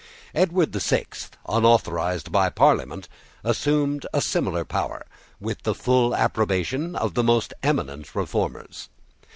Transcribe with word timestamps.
Edward 0.33 0.71
the 0.71 0.79
Sixth, 0.79 1.37
unauthorised 1.47 2.31
by 2.31 2.49
Parliament, 2.49 3.07
assumed 3.43 4.07
a 4.11 4.19
similar 4.19 4.65
power, 4.65 5.05
with 5.39 5.61
the 5.61 5.75
full 5.75 6.15
approbation 6.15 6.95
of 6.95 7.13
the 7.13 7.23
most 7.23 7.53
eminent 7.61 8.15
Reformers. 8.15 8.89